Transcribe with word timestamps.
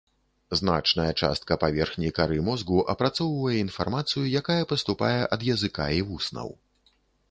Значная 0.59 1.05
частка 1.27 1.57
паверхні 1.65 2.09
кары 2.21 2.41
мозгу 2.49 2.81
апрацоўвае 2.95 3.55
інфармацыю, 3.67 4.27
якая 4.43 4.61
паступае 4.75 5.17
ад 5.33 5.41
языка 5.55 5.85
і 6.01 6.05
вуснаў. 6.13 6.49